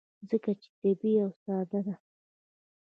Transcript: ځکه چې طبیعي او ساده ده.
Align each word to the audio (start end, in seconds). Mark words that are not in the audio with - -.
ځکه 0.29 0.51
چې 0.61 0.69
طبیعي 0.81 1.17
او 1.25 1.31
ساده 1.43 1.79
ده. 1.85 1.95